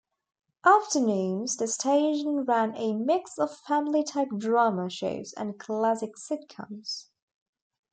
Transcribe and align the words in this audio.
Afternoons 0.65 1.57
the 1.57 1.67
station 1.67 2.39
ran 2.45 2.75
a 2.75 2.91
mix 2.95 3.37
of 3.37 3.55
family 3.55 4.03
type 4.03 4.29
drama 4.35 4.89
shows 4.89 5.31
and 5.33 5.59
classic 5.59 6.15
sitcoms. 6.15 7.09